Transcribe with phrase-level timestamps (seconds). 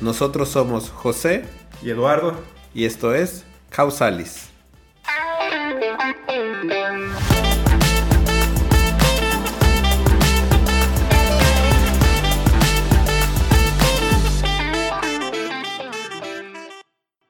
[0.00, 1.46] Nosotros somos José
[1.82, 2.34] y Eduardo
[2.74, 4.50] y esto es Causalis.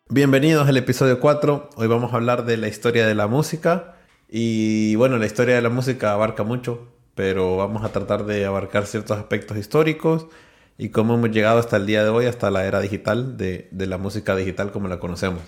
[0.08, 1.70] Bienvenidos al episodio 4.
[1.76, 3.94] Hoy vamos a hablar de la historia de la música.
[4.28, 8.86] Y bueno, la historia de la música abarca mucho, pero vamos a tratar de abarcar
[8.86, 10.26] ciertos aspectos históricos
[10.78, 13.98] y cómo hemos llegado hasta el día de hoy, hasta la era digital, de, la
[13.98, 15.42] música digital como la conocemos.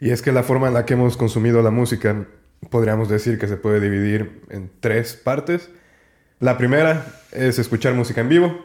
[0.00, 2.26] Y es que la forma en la que hemos consumido la música,
[2.70, 5.70] podríamos decir que se puede dividir en tres partes.
[6.40, 8.64] La primera es escuchar música en vivo,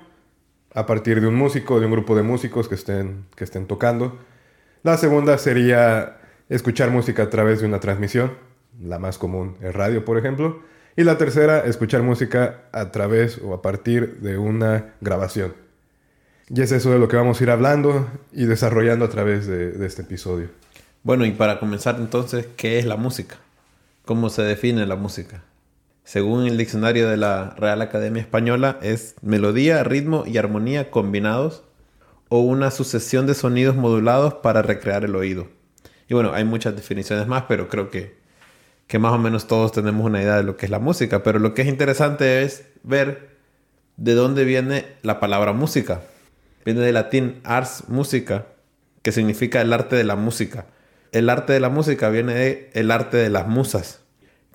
[0.74, 4.18] a partir de un músico, de un grupo de músicos que estén, que estén tocando.
[4.82, 6.18] La segunda sería
[6.50, 8.32] escuchar música a través de una transmisión,
[8.82, 10.62] la más común es radio, por ejemplo.
[10.96, 15.63] Y la tercera, escuchar música a través o a partir de una grabación.
[16.50, 19.86] Y es eso de lo que vamos a ir hablando y desarrollando a través de,
[19.86, 20.50] este episodio.
[21.04, 23.38] Bueno, y para comenzar entonces, ¿qué es la música?
[24.06, 25.44] ¿Cómo se define la música?
[26.04, 31.64] Según el diccionario de la Real Academia Española, es melodía, ritmo y armonía combinados
[32.28, 35.48] o una sucesión de sonidos modulados para recrear el oído.
[36.10, 38.18] Y bueno, hay muchas definiciones más, pero creo que,
[38.88, 41.24] que más o menos todos tenemos una idea de lo que es la música.
[41.24, 43.38] Pero lo que es interesante es ver
[43.96, 46.02] de dónde viene la palabra música
[46.66, 48.48] viene del latín ars musica,
[49.02, 50.68] que significa el arte de la música.
[51.12, 54.02] El arte de la música viene de el arte de las musas.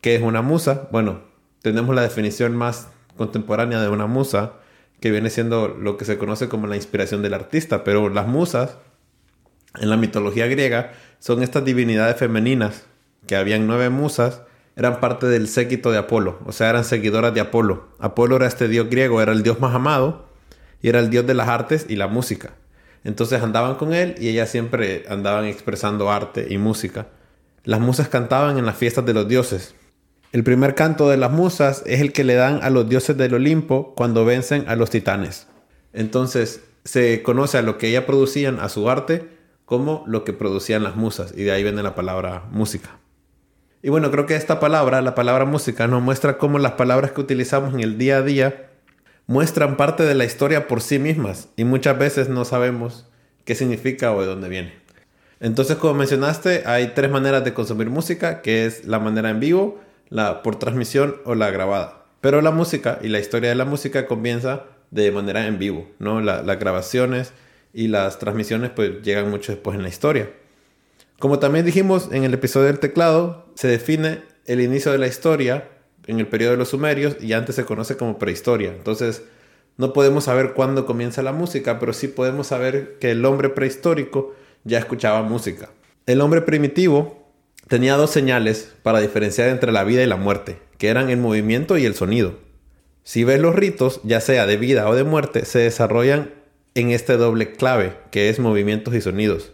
[0.01, 0.89] ¿Qué es una musa?
[0.91, 1.23] Bueno,
[1.63, 4.55] tenemos la definición más contemporánea de una musa,
[5.01, 8.79] que viene siendo lo que se conoce como la inspiración del artista, pero las musas
[9.81, 12.87] en la mitología griega son estas divinidades femeninas,
[13.27, 14.43] que habían nueve musas,
[14.77, 17.89] eran parte del séquito de Apolo, o sea, eran seguidoras de Apolo.
[17.99, 20.28] Apolo era este dios griego, era el dios más amado,
[20.83, 22.55] y era el dios de las artes y la música.
[23.05, 27.07] Entonces andaban con él y ellas siempre andaban expresando arte y música.
[27.65, 29.75] Las musas cantaban en las fiestas de los dioses.
[30.33, 33.35] El primer canto de las musas es el que le dan a los dioses del
[33.35, 35.47] Olimpo cuando vencen a los titanes.
[35.93, 39.29] Entonces se conoce a lo que ellas producían, a su arte,
[39.65, 41.33] como lo que producían las musas.
[41.37, 42.99] Y de ahí viene la palabra música.
[43.83, 47.21] Y bueno, creo que esta palabra, la palabra música, nos muestra cómo las palabras que
[47.21, 48.68] utilizamos en el día a día
[49.29, 53.07] muestran parte de la historia por sí mismas y muchas veces no sabemos
[53.45, 54.73] qué significa o de dónde viene.
[55.39, 59.81] Entonces, como mencionaste, hay tres maneras de consumir música, que es la manera en vivo,
[60.09, 62.07] la por transmisión o la grabada.
[62.21, 66.21] Pero la música y la historia de la música comienza de manera en vivo, ¿no?
[66.21, 67.33] las grabaciones
[67.75, 70.31] y las transmisiones pues llegan mucho después en la historia.
[71.19, 75.69] Como también dijimos en el episodio del teclado, se define el inicio de la historia
[76.09, 78.71] en el periodo de los sumerios y antes se conoce como prehistoria.
[78.71, 79.23] Entonces,
[79.77, 84.35] no podemos saber cuándo comienza la música, pero sí podemos saber que el hombre prehistórico
[84.65, 85.71] ya escuchaba música.
[86.07, 87.31] El hombre primitivo
[87.69, 91.79] tenía dos señales para diferenciar entre la vida y la muerte, que eran el movimiento
[91.79, 92.35] y el sonido.
[93.05, 96.31] Si ves los ritos, ya sea de vida o de muerte, se desarrollan
[96.75, 99.53] en este doble clave, que es movimientos y sonidos.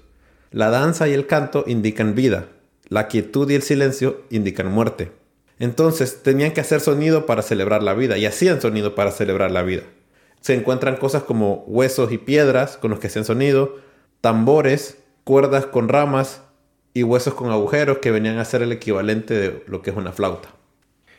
[0.50, 2.48] La danza y el canto indican vida,
[2.88, 5.10] la quietud y el silencio indican muerte.
[5.58, 9.62] Entonces tenían que hacer sonido para celebrar la vida y hacían sonido para celebrar la
[9.62, 9.82] vida.
[10.40, 13.78] Se encuentran cosas como huesos y piedras con los que hacían sonido,
[14.20, 16.42] tambores, cuerdas con ramas
[16.92, 20.12] y huesos con agujeros que venían a ser el equivalente de lo que es una
[20.12, 20.50] flauta.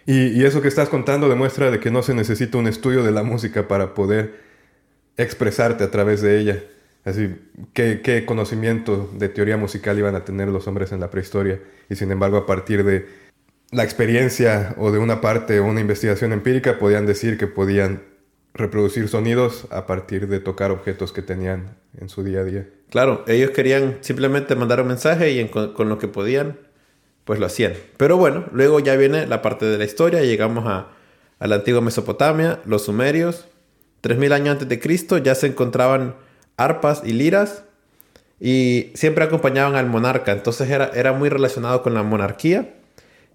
[0.06, 3.24] Y, eso que estás contando demuestra de que no se necesita un estudio de la
[3.24, 4.40] música para poder
[5.18, 6.64] expresarte a través de ella.
[7.04, 7.36] Así,
[7.74, 11.60] ¿qué, ¿qué, conocimiento de teoría musical iban a tener los hombres en la prehistoria?
[11.90, 13.08] Y sin embargo, a partir de
[13.76, 18.04] la experiencia o de una parte una investigación empírica podían decir que podían
[18.54, 22.70] reproducir sonidos a partir de tocar objetos que tenían en su día a día.
[22.90, 26.58] Claro, ellos querían simplemente mandar un mensaje y con, lo que podían,
[27.26, 27.74] pues lo hacían.
[27.98, 30.88] Pero bueno, luego ya viene la parte de la historia, llegamos a,
[31.40, 33.46] a la antigua Mesopotamia, los sumerios,
[34.00, 36.16] 3000 años antes de Cristo ya se encontraban
[36.56, 37.66] arpas y liras
[38.40, 42.70] y siempre acompañaban al monarca, entonces era, era muy relacionado con la monarquía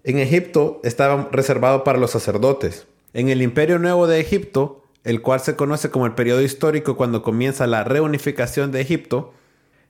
[0.03, 2.87] en Egipto estaba reservado para los sacerdotes.
[3.13, 7.23] En el Imperio Nuevo de Egipto, el cual se conoce como el periodo histórico cuando
[7.23, 9.33] comienza la reunificación de Egipto,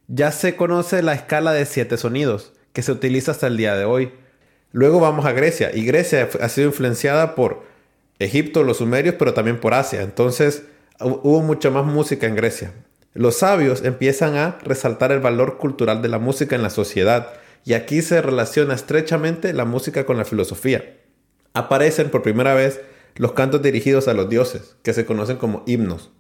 [0.08, 3.86] ya se conoce la escala de siete sonidos, que se utiliza hasta el día de
[3.86, 4.12] hoy.
[4.72, 7.64] Luego vamos a Grecia, y Grecia ha sido influenciada por
[8.20, 10.02] Egipto, los sumerios, pero también por Asia.
[10.02, 10.64] Entonces
[11.00, 12.74] hubo mucha más música en Grecia.
[13.14, 17.74] Los sabios empiezan a resaltar el valor cultural de la música en la sociedad, y
[17.74, 20.98] aquí se relaciona estrechamente la música con la filosofía.
[21.54, 22.82] Aparecen por primera vez
[23.16, 26.12] los cantos dirigidos a los dioses, que se conocen como himnos,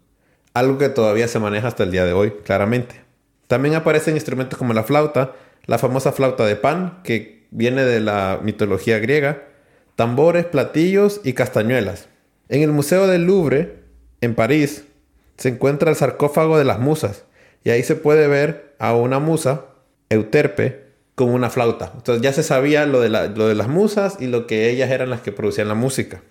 [0.54, 3.02] algo que todavía se maneja hasta el día de hoy, claramente.
[3.48, 5.34] También aparecen instrumentos como la flauta,
[5.66, 9.44] la famosa flauta de pan, que viene de la mitología griega,
[9.96, 12.08] tambores, platillos y castañuelas.
[12.50, 13.84] En el Museo del Louvre,
[14.22, 14.86] en París,
[15.38, 17.26] se encuentra el sarcófago de las musas,
[17.64, 19.66] y ahí se puede ver a una musa,
[20.10, 20.81] Euterpe,
[21.22, 21.92] con una flauta.
[21.96, 25.12] Entonces ya se sabía lo de, lo de las musas y lo que ellas eran
[25.12, 26.24] las que producían la música.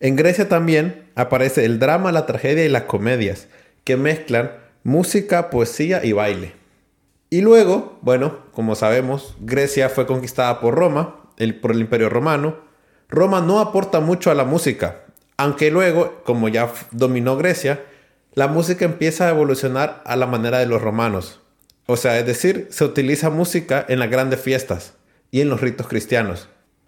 [0.00, 3.46] En Grecia también aparece el drama, la tragedia y las comedias,
[3.84, 4.50] que mezclan
[4.82, 6.54] música, poesía y baile.
[7.30, 11.20] Y luego, bueno, como sabemos, Grecia fue conquistada por Roma,
[11.62, 12.56] por el Imperio Romano.
[13.08, 15.04] Roma no aporta mucho a la música,
[15.36, 17.84] aunque luego, como ya dominó Grecia,
[18.34, 21.40] la música empieza a evolucionar a la manera de los romanos.
[21.90, 24.92] O sea, es decir, se utiliza música en las grandes fiestas
[25.30, 26.46] y en los ritos cristianos.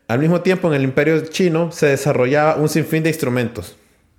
[0.09, 3.77] Al mismo tiempo, en el imperio chino se desarrollaba un sinfín de instrumentos.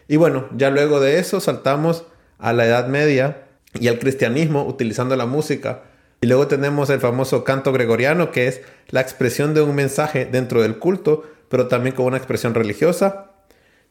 [0.08, 2.06] Y bueno, ya luego de eso saltamos
[2.40, 3.44] a la Edad Media
[3.80, 5.84] y al cristianismo utilizando la música.
[6.20, 10.64] Y luego tenemos el famoso canto gregoriano, que es la expresión de un mensaje dentro
[10.64, 13.34] del culto, pero también con una expresión religiosa.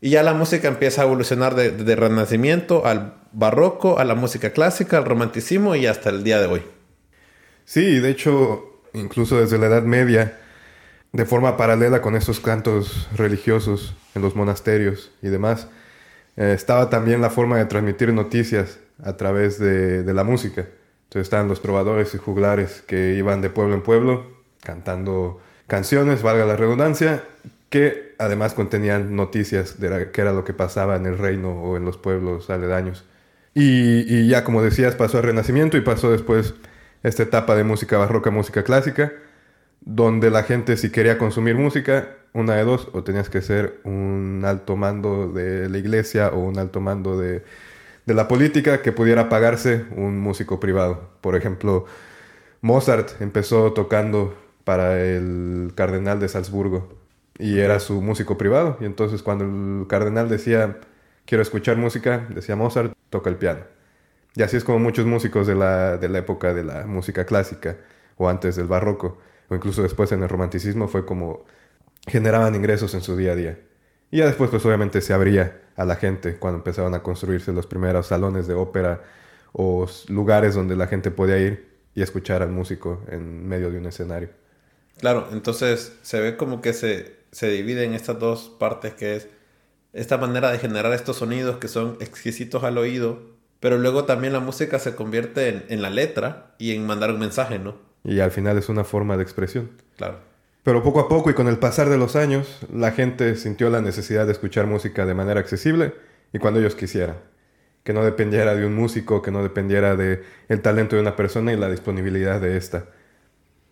[0.00, 4.50] Y ya la música empieza a evolucionar desde de Renacimiento al barroco, a la música
[4.50, 6.62] clásica, al romanticismo y hasta el día de hoy.
[7.70, 10.36] Sí, de hecho, incluso desde la Edad Media
[11.12, 15.68] de forma paralela con estos cantos religiosos en los monasterios y demás,
[16.36, 20.62] eh, estaba también la forma de transmitir noticias a través de, la música.
[20.62, 24.26] Entonces estaban los trovadores y juglares que iban de pueblo en pueblo
[24.64, 27.22] cantando canciones, valga la redundancia,
[27.68, 31.84] que además contenían noticias de qué era lo que pasaba en el reino o en
[31.84, 33.04] los pueblos aledaños.
[33.54, 36.54] Y, y ya como decías, pasó el Renacimiento y pasó después
[37.02, 39.12] esta etapa de música barroca, música clásica,
[39.80, 44.42] donde la gente si quería consumir música, una de dos, o tenías que ser un
[44.44, 47.42] alto mando de la iglesia o un alto mando de,
[48.06, 51.10] la política que pudiera pagarse un músico privado.
[51.20, 51.86] Por ejemplo,
[52.60, 56.88] Mozart empezó tocando para el cardenal de Salzburgo
[57.38, 58.76] y era su músico privado.
[58.80, 60.78] Y entonces cuando el cardenal decía,
[61.24, 63.60] quiero escuchar música, decía Mozart, toca el piano.
[64.34, 67.76] Y así es como muchos músicos de la, de la época de la música clásica
[68.16, 69.18] o antes del barroco
[69.48, 71.44] o incluso después en el romanticismo fue como
[72.06, 73.58] generaban ingresos en su día a día.
[74.10, 77.66] Y ya después pues obviamente se abría a la gente cuando empezaban a construirse los
[77.66, 79.02] primeros salones de ópera
[79.52, 83.86] o lugares donde la gente podía ir y escuchar al músico en medio de un
[83.86, 84.30] escenario.
[84.98, 89.28] Claro, entonces se ve como que se, se divide en estas dos partes que es
[89.92, 94.40] esta manera de generar estos sonidos que son exquisitos al oído, pero luego también la
[94.40, 97.76] música se convierte en, en la letra y en mandar un mensaje, ¿no?
[98.04, 99.70] Y al final es una forma de expresión.
[99.96, 100.30] Claro.
[100.62, 103.80] Pero poco a poco y con el pasar de los años, la gente sintió la
[103.80, 105.94] necesidad de escuchar música de manera accesible
[106.32, 107.16] y cuando ellos quisieran.
[107.82, 111.52] Que no dependiera de un músico, que no dependiera de el talento de una persona
[111.52, 112.86] y la disponibilidad de esta.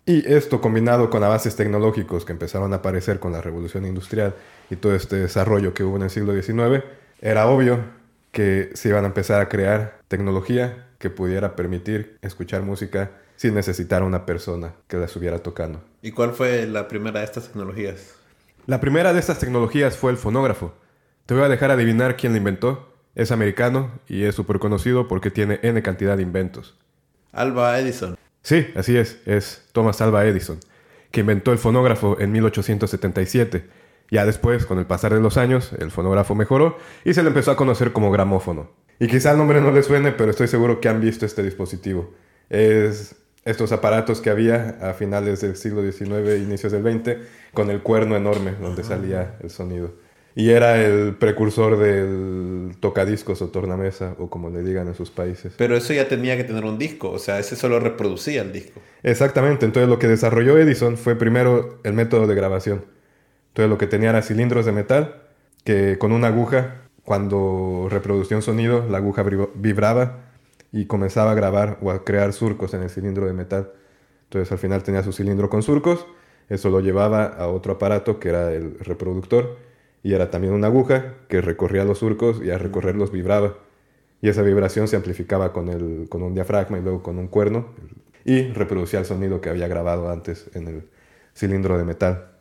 [0.05, 4.33] Y esto combinado con avances tecnológicos que empezaron a aparecer con la revolución industrial
[4.71, 6.83] y todo este desarrollo que hubo en el siglo XIX,
[7.21, 7.79] era obvio
[8.31, 14.01] que se iban a empezar a crear tecnología que pudiera permitir escuchar música sin necesitar
[14.01, 15.81] a una persona que la estuviera tocando.
[16.01, 18.15] ¿Y cuál fue la primera de estas tecnologías?
[18.65, 20.73] La primera de estas tecnologías fue el fonógrafo.
[21.25, 22.93] Te voy a dejar adivinar quién lo inventó.
[23.15, 26.77] Es americano y es súper conocido porque tiene N cantidad de inventos.
[27.31, 28.17] Alba Edison.
[28.41, 30.59] Sí, así es, es Thomas Alba Edison,
[31.11, 33.69] que inventó el fonógrafo en 1877.
[34.11, 37.51] Ya después, con el pasar de los años, el fonógrafo mejoró y se le empezó
[37.51, 38.71] a conocer como gramófono.
[38.99, 42.11] Y quizá el nombre no le suene, pero estoy seguro que han visto este dispositivo.
[42.49, 47.17] Es estos aparatos que había a finales del siglo XIX, inicios del XX,
[47.53, 49.93] con el cuerno enorme donde salía el sonido.
[50.35, 55.53] Y era el precursor del tocadiscos o tornamesa, o como le digan en sus países.
[55.57, 58.79] Pero eso ya tenía que tener un disco, o sea, ese solo reproducía el disco.
[59.03, 62.85] Exactamente, entonces lo que desarrolló Edison fue primero el método de grabación.
[63.59, 65.15] Entonces lo que tenía era cilindros de metal,
[65.65, 69.21] que con una aguja, cuando reproducía un sonido, la aguja
[69.53, 70.29] vibraba
[70.71, 73.73] y comenzaba a grabar o a crear surcos en el cilindro de metal.
[74.23, 76.05] Entonces al final tenía su cilindro con surcos,
[76.47, 79.57] eso lo llevaba a otro aparato que era el reproductor
[80.03, 83.57] y era también una aguja que recorría los surcos y al recorrerlos vibraba.
[84.21, 87.73] Y esa vibración se amplificaba con, el, con un diafragma y luego con un cuerno,
[88.23, 90.89] y reproducía el sonido que había grabado antes en el
[91.35, 92.38] cilindro de metal.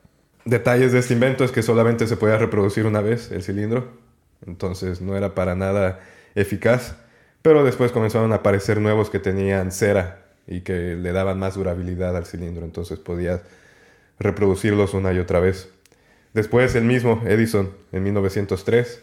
[0.49, 3.93] Detalles de este invento es que solamente se podía reproducir una vez el cilindro,
[4.47, 6.01] entonces no era para nada
[6.35, 6.97] eficaz,
[7.43, 12.17] pero después comenzaron a aparecer nuevos que tenían cera y que le daban más durabilidad
[12.17, 13.43] al cilindro, entonces podías
[14.19, 15.69] reproducirlos una y otra vez.
[16.33, 19.03] Después el mismo Edison, en 1903,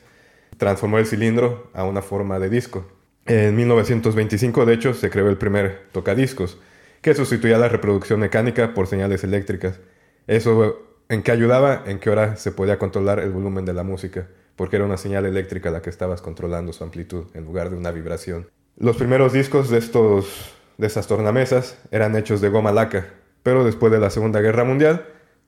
[0.57, 2.89] transformó el cilindro a una forma de disco.
[3.27, 6.57] En 1925, de hecho, se creó el primer tocadiscos,
[7.03, 9.79] que sustituía la reproducción mecánica por señales eléctricas.
[10.25, 14.27] Eso en qué ayudaba, en qué hora se podía controlar el volumen de la música,
[14.55, 17.91] porque era una señal eléctrica la que estabas controlando su amplitud en lugar de una
[17.91, 18.47] vibración.
[18.77, 23.07] Los primeros discos de estos de estas tornamesas eran hechos de goma laca,
[23.43, 25.05] pero después de la Segunda Guerra Mundial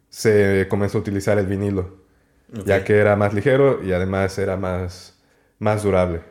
[0.09, 1.97] se comenzó a utilizar el vinilo,
[2.65, 5.19] ya que era más ligero y además era más,
[5.59, 6.21] más durable.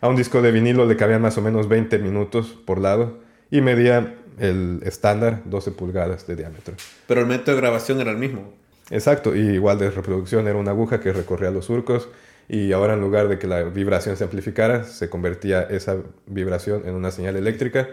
[0.00, 3.18] A un disco de vinilo le cabían más o menos 20 minutos por lado
[3.50, 6.74] y medía el estándar 12 pulgadas de diámetro.
[7.06, 8.54] Pero el método de grabación era el mismo.
[8.90, 12.08] Exacto, y igual de reproducción era una aguja que recorría los surcos
[12.48, 16.94] y ahora en lugar de que la vibración se amplificara, se convertía esa vibración en
[16.94, 17.88] una señal eléctrica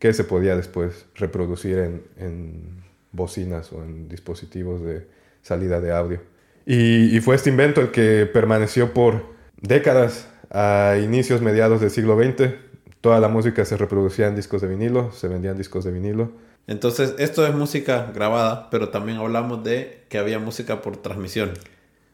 [0.00, 2.82] que se podía después reproducir en,
[3.12, 5.06] bocinas o en dispositivos de
[5.42, 6.20] salida de audio.
[6.66, 9.26] Y, fue este invento el que permaneció por
[9.60, 12.54] décadas a inicios, mediados del siglo XX.
[13.00, 16.32] Toda la música se reproducía en discos de vinilo, se vendían discos de vinilo.
[16.66, 21.52] Entonces, esto es música grabada, pero también hablamos de que había música por transmisión.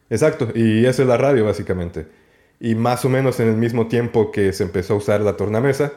[0.09, 2.07] Exacto, y eso es la radio básicamente.
[2.59, 5.93] Y más o menos en el mismo tiempo que se empezó a usar la tornamesa,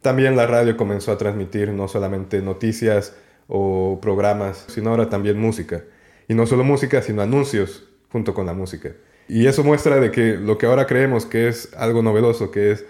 [0.00, 3.14] también la radio comenzó a transmitir no solamente noticias
[3.48, 5.84] o programas, sino ahora también música.
[6.28, 8.92] Y no solo música, sino anuncios junto con la música.
[9.28, 12.84] Y eso muestra de que lo que ahora creemos que es algo novedoso, que es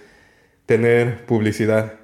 [0.66, 1.94] tener publicidad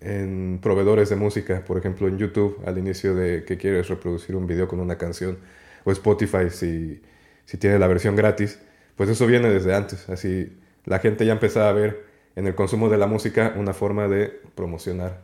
[0.00, 4.46] en proveedores de música, por ejemplo en YouTube, al inicio de que quieres reproducir un
[4.46, 5.38] video con una canción,
[5.84, 7.00] o Spotify si,
[7.44, 8.58] si tiene la versión gratis,
[8.96, 10.08] pues eso viene desde antes.
[10.08, 10.52] Así
[10.84, 12.04] la gente ya empezaba a ver
[12.36, 15.22] en el consumo de la música una forma de promocionar.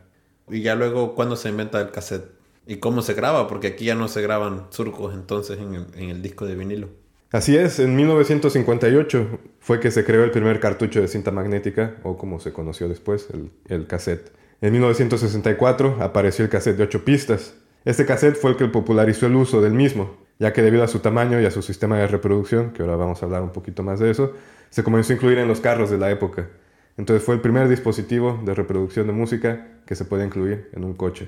[0.49, 2.25] Y ya luego, ¿cuándo se inventa el cassette?
[2.67, 3.47] ¿Y cómo se graba?
[3.47, 6.89] Porque aquí ya no se graban surcos entonces en el, disco de vinilo.
[7.31, 12.17] Así es, en 1958 fue que se creó el primer cartucho de cinta magnética, o
[12.17, 14.31] como se conoció después, el, el cassette.
[14.63, 17.53] En 1964 apareció el cassette de 8 pistas.
[17.83, 20.99] Este cassette fue el que popularizó el uso del mismo, ya que debido a su
[20.99, 23.99] tamaño y a su sistema de reproducción, que ahora vamos a hablar un poquito más
[23.99, 24.31] de eso,
[24.69, 26.47] se comenzó a incluir en los carros de la época.
[26.95, 30.93] Entonces fue el primer dispositivo de reproducción de música que se puede incluir en un
[30.93, 31.27] coche.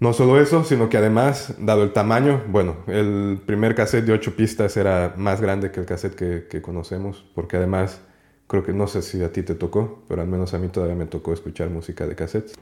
[0.00, 4.34] No solo eso, sino que además, dado el tamaño, bueno, el primer cassette de 8
[4.34, 8.00] pistas era más grande que el cassette que, que, conocemos, porque además,
[8.46, 10.96] creo que no sé si a ti te tocó, pero al menos a mí todavía
[10.96, 12.54] me tocó escuchar música de cassettes.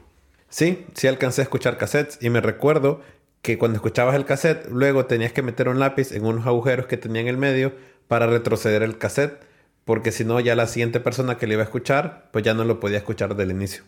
[0.49, 3.01] Sí, sí alcancé a escuchar cassettes y me recuerdo
[3.41, 6.97] que cuando escuchabas el cassette, luego tenías que meter un lápiz en unos agujeros que
[6.97, 7.73] tenía en el medio
[8.07, 9.43] para retroceder el cassette
[9.85, 12.63] porque si no ya la siguiente persona que le iba a escuchar, pues ya no
[12.63, 13.83] lo podía escuchar del inicio.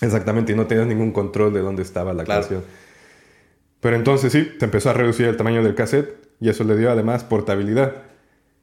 [0.00, 2.62] Exactamente, y no tenías ningún control de dónde estaba la canción.
[3.80, 6.90] Pero entonces sí, se empezó a reducir el tamaño del cassette y eso le dio
[6.90, 7.94] además portabilidad.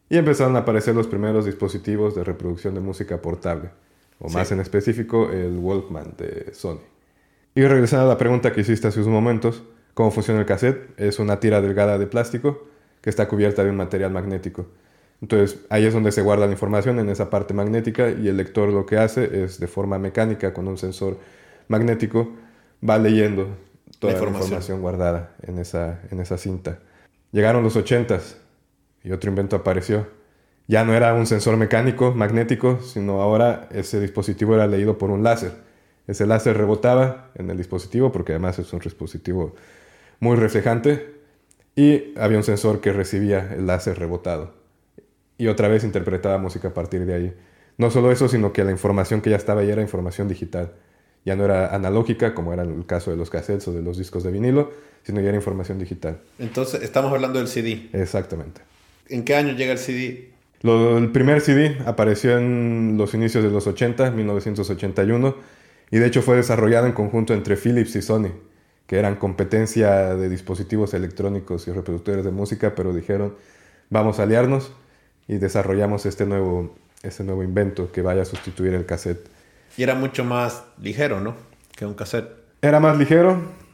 [0.09, 3.69] Y empezaron a aparecer los primeros dispositivos de reproducción de música portable,
[4.19, 6.79] o más en específico el Walkman de Sony.
[7.55, 10.97] Y regresando a la pregunta que hiciste hace unos momentos, ¿cómo funciona el cassette?
[10.99, 12.67] Es una tira delgada de plástico
[13.01, 14.67] que está cubierta de un material magnético.
[15.21, 18.69] Entonces ahí es donde se guarda la información en esa parte magnética y el lector
[18.69, 21.17] lo que hace es de forma mecánica con un sensor
[21.67, 22.29] magnético
[22.87, 23.47] va leyendo
[23.99, 26.79] toda la información, guardada en esa, en esa cinta.
[27.31, 28.35] Llegaron los 80s
[29.07, 30.07] y otro invento apareció.
[30.67, 35.23] Ya no era un sensor mecánico magnético, sino ahora ese dispositivo era leído por un
[35.23, 35.53] láser.
[36.07, 39.55] Ese láser rebotaba en el dispositivo porque además es un dispositivo
[40.19, 41.15] muy reflejante
[41.75, 44.53] y había un sensor que recibía el láser rebotado
[45.37, 47.33] y otra vez interpretaba música a partir de ahí.
[47.77, 50.73] No solo eso, sino que la información que ya estaba ahí era información digital.
[51.25, 54.23] Ya no era analógica, como era el caso de los cassettes o de los discos
[54.23, 54.71] de vinilo,
[55.03, 56.19] sino ya era información digital.
[56.39, 57.89] Entonces, estamos hablando del CD.
[57.93, 58.61] Exactamente.
[59.09, 60.31] ¿En qué año llega el CD?
[60.63, 65.35] el primer CD apareció en los inicios de los 80, 1981,
[65.91, 68.31] y de hecho fue desarrollado en conjunto entre Philips y Sony,
[68.87, 73.35] que eran competencia de dispositivos electrónicos y reproductores de música, pero dijeron,
[73.89, 74.71] vamos a aliarnos
[75.27, 79.29] y desarrollamos este nuevo, este nuevo invento que vaya a sustituir el cassette.
[79.77, 81.35] Y era mucho más ligero, ¿no?
[81.75, 82.29] Que un cassette.
[82.61, 83.66] Era más ligero.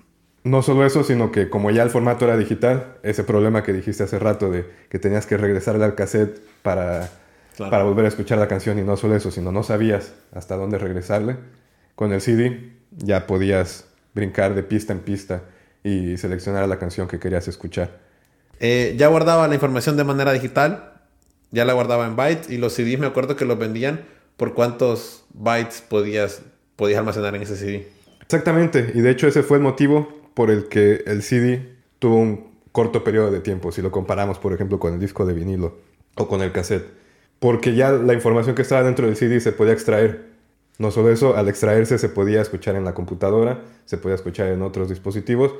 [0.43, 4.03] No solo eso, sino que como ya el formato era digital, ese problema que dijiste
[4.03, 7.09] hace rato de que tenías que regresarle al cassette para,
[7.57, 10.77] para volver a escuchar la canción y no solo eso, sino no sabías hasta dónde
[10.77, 11.37] regresarle,
[11.95, 15.43] con el CD ya podías brincar de pista en pista
[15.83, 17.99] y seleccionar la canción que querías escuchar.
[18.59, 20.93] Eh, ya guardaba la información de manera digital,
[21.51, 24.01] ya la guardaba en bytes y los CDs me acuerdo que los vendían
[24.35, 26.41] por cuántos bytes podías,
[26.75, 27.87] podías almacenar en ese CD.
[28.21, 32.53] Exactamente, y de hecho ese fue el motivo por el que el CD tuvo un
[32.71, 35.77] corto periodo de tiempo, si lo comparamos por ejemplo con el disco de vinilo
[36.15, 36.85] o con el cassette,
[37.39, 40.33] porque ya la información que estaba dentro del CD se podía extraer.
[40.79, 44.63] No solo eso, al extraerse se podía escuchar en la computadora, se podía escuchar en
[44.63, 45.53] otros dispositivos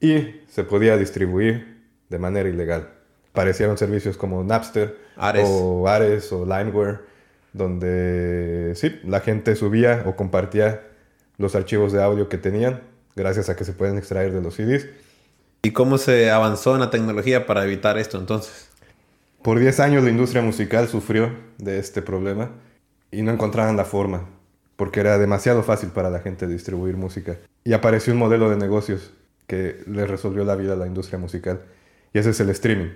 [0.00, 2.90] y se podía distribuir de manera ilegal.
[3.32, 7.00] Aparecieron servicios como Napster o Ares o Limeware,
[7.52, 10.82] donde sí, la gente subía o compartía
[11.38, 12.82] los archivos de audio que tenían,
[13.18, 14.86] gracias a que se pueden extraer de los CDs.
[15.62, 18.68] ¿Y cómo se avanzó en la tecnología para evitar esto entonces?
[19.42, 22.50] Por 10 años la industria musical sufrió de este problema
[23.10, 24.28] y no encontraban la forma,
[24.76, 27.36] porque era demasiado fácil para la gente distribuir música.
[27.64, 29.12] Y apareció un modelo de negocios
[29.46, 31.62] que le resolvió la vida a la industria musical
[32.12, 32.90] y ese es el streaming.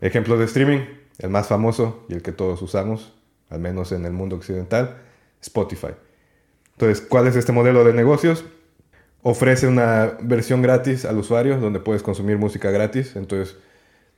[0.00, 0.80] Ejemplo de streaming,
[1.18, 3.14] el más famoso y el que todos usamos,
[3.48, 4.98] al menos en el mundo occidental,
[5.40, 5.94] Spotify.
[6.72, 8.44] Entonces, ¿cuál es este modelo de negocios?
[9.26, 13.16] Ofrece una versión gratis al usuario donde puedes consumir música gratis.
[13.16, 13.56] Entonces,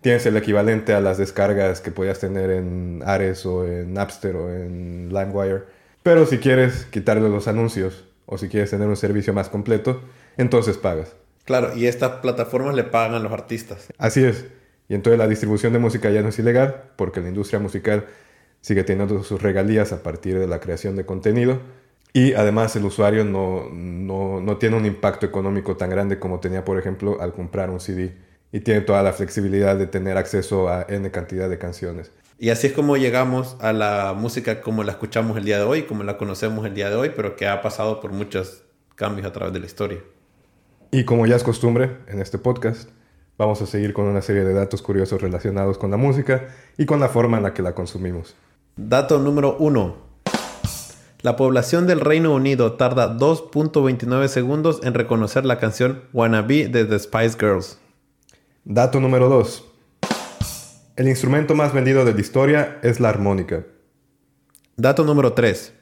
[0.00, 4.52] tienes el equivalente a las descargas que podías tener en Ares o en Napster o
[4.52, 5.62] en LimeWire.
[6.02, 10.00] Pero si quieres quitarle los anuncios o si quieres tener un servicio más completo,
[10.36, 11.14] entonces pagas.
[11.44, 13.86] Claro, y estas plataformas le pagan a los artistas.
[13.98, 14.46] Así es.
[14.88, 18.06] Y entonces la distribución de música ya no es ilegal, porque la industria musical
[18.60, 21.60] sigue teniendo sus regalías a partir de la creación de contenido.
[22.16, 26.78] Y además el usuario no, no, tiene un impacto económico tan grande como tenía, por
[26.78, 28.16] ejemplo, al comprar un CD.
[28.50, 32.11] Y tiene toda la flexibilidad de tener acceso a N cantidad de canciones.
[32.38, 35.82] Y así es como llegamos a la música como la escuchamos el día de hoy,
[35.82, 38.62] como la conocemos el día de hoy, pero que ha pasado por muchos
[38.94, 39.99] cambios a través de la historia.
[40.92, 42.88] Y como ya es costumbre en este podcast,
[43.37, 46.48] vamos a seguir con una serie de datos curiosos relacionados con la música
[46.79, 48.35] y con la forma en la que la consumimos.
[48.74, 50.06] Dato número 1.
[51.26, 57.00] La población del Reino Unido tarda 2.29 segundos en reconocer la canción Wannabe de The
[57.00, 57.80] Spice Girls.
[58.64, 59.64] Dato número 2.
[60.94, 63.64] El instrumento más vendido de la historia es la armónica.
[64.76, 65.72] Dato número 3.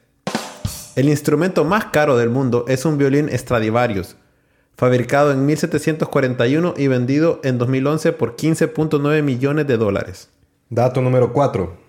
[0.95, 4.15] El instrumento más caro del mundo es un violín Stradivarius,
[4.75, 10.31] fabricado en 1741 y vendido en 2011 por 15.9 millones de dólares.
[10.71, 11.84] Dato número 4.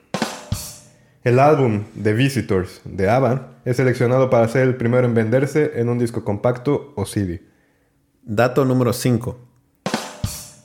[1.26, 5.88] El álbum The Visitors de ABBA es seleccionado para ser el primero en venderse en
[5.88, 7.42] un disco compacto o CD.
[8.22, 9.36] Dato número 5.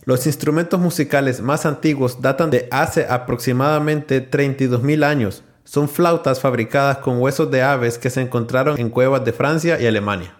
[0.06, 5.44] Los instrumentos musicales más antiguos datan de hace aproximadamente 32.000 años.
[5.64, 9.88] Son flautas fabricadas con huesos de aves que se encontraron en cuevas de Francia y
[9.88, 10.38] Alemania.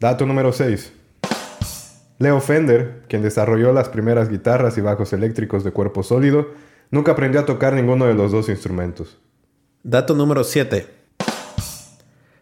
[0.00, 0.90] Dato número 6.
[2.18, 6.48] Leo Fender, quien desarrolló las primeras guitarras y bajos eléctricos de cuerpo sólido,
[6.90, 9.18] nunca aprendió a tocar ninguno de los dos instrumentos.
[9.82, 10.86] Dato número 7.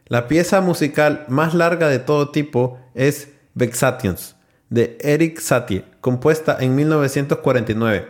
[0.07, 4.35] La pieza musical más larga de todo tipo es Vexations,
[4.70, 8.09] de Eric Satie, compuesta en 1949.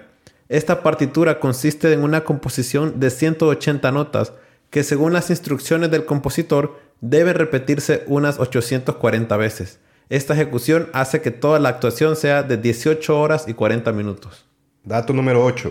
[0.48, 4.32] Esta partitura consiste en una composición de 180 notas
[4.70, 9.78] que según las instrucciones del compositor deben repetirse unas 840 veces.
[10.08, 14.46] Esta ejecución hace que toda la actuación sea de 18 horas y 40 minutos.
[14.84, 15.70] Dato número 8.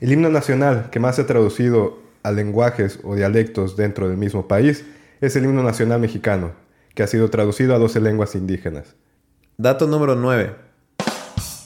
[0.00, 4.48] El himno nacional que más se ha traducido a lenguajes o dialectos dentro del mismo
[4.48, 4.84] país
[5.20, 6.52] es el himno nacional mexicano,
[6.94, 8.96] que ha sido traducido a 12 lenguas indígenas.
[9.56, 10.54] Dato número 9.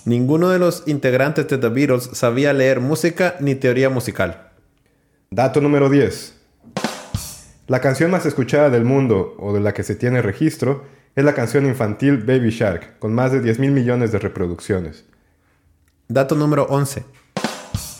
[0.04, 4.50] Ninguno de los integrantes de The Beatles sabía leer música ni teoría musical.
[5.30, 6.36] Dato número 10.
[7.66, 10.84] La canción más escuchada del mundo o de la que se tiene registro
[11.16, 15.04] es la canción infantil Baby Shark, con más de 10 mil millones de reproducciones.
[16.08, 17.04] Dato número 11.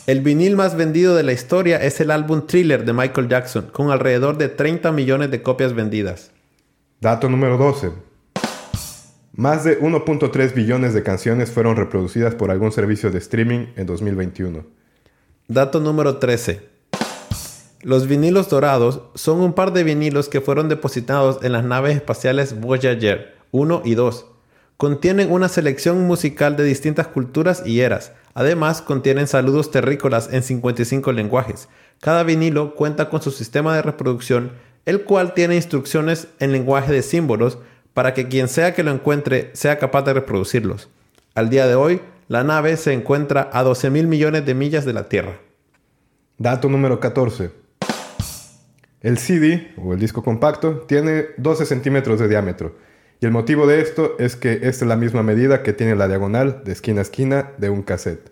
[0.07, 3.91] El vinil más vendido de la historia es el álbum Thriller de Michael Jackson, con
[3.91, 6.31] alrededor de 30 millones de copias vendidas.
[6.99, 7.91] Dato número 12.
[9.33, 14.65] Más de 1.3 billones de canciones fueron reproducidas por algún servicio de streaming en 2021.
[15.47, 16.67] Dato número 13.
[17.83, 22.59] Los vinilos dorados son un par de vinilos que fueron depositados en las naves espaciales
[22.59, 24.30] Voyager 1 y 2.
[24.81, 28.13] Contienen una selección musical de distintas culturas y eras.
[28.33, 31.69] Además, contienen saludos terrícolas en 55 lenguajes.
[31.99, 34.53] Cada vinilo cuenta con su sistema de reproducción,
[34.87, 37.59] el cual tiene instrucciones en lenguaje de símbolos
[37.93, 40.89] para que quien sea que lo encuentre sea capaz de reproducirlos.
[41.35, 44.93] Al día de hoy, la nave se encuentra a 12 mil millones de millas de
[44.93, 45.37] la Tierra.
[46.39, 47.51] Dato número 14.
[49.01, 52.89] El CD, o el disco compacto, tiene 12 centímetros de diámetro
[53.21, 56.07] Y el motivo de esto es que esta es la misma medida que tiene la
[56.07, 58.31] diagonal de esquina a esquina de un cassette.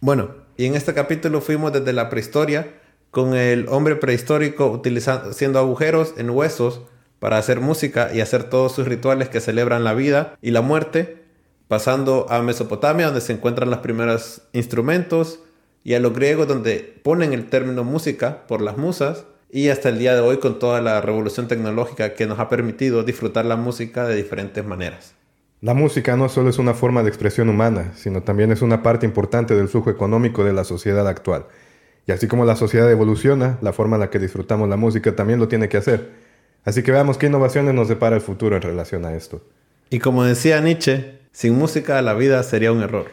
[0.00, 2.66] Bueno, y en este capítulo fuimos desde la prehistoria
[3.12, 6.82] con el hombre prehistórico utilizando, haciendo agujeros en huesos
[7.20, 11.22] para hacer música y hacer todos sus rituales que celebran la vida y la muerte,
[11.68, 15.38] pasando a Mesopotamia donde se encuentran los primeros instrumentos
[15.84, 19.98] y a los griegos donde ponen el término música por las musas y hasta el
[19.98, 24.06] día de hoy con toda la revolución tecnológica que nos ha permitido disfrutar la música
[24.06, 25.14] de diferentes maneras.
[25.60, 29.04] La música no solo es una forma de expresión humana, sino también es una parte
[29.04, 31.44] importante del flujo económico de la sociedad actual.
[32.06, 35.38] Y así como la sociedad evoluciona, la forma en la que disfrutamos la música también
[35.38, 36.12] lo tiene que hacer.
[36.64, 39.42] Así que veamos qué innovaciones nos depara el futuro en relación a esto.
[39.90, 43.08] Y como decía Nietzsche, sin música la vida sería un error.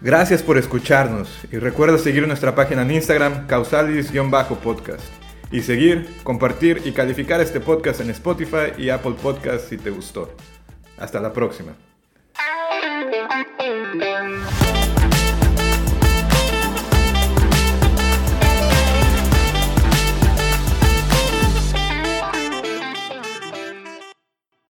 [0.00, 6.92] Gracias por escucharnos y recuerda seguir nuestra página en Instagram, causalis-podcast y seguir, compartir y
[6.92, 10.30] calificar este podcast en Spotify y Apple Podcasts si te gustó.
[10.98, 11.74] Hasta la próxima.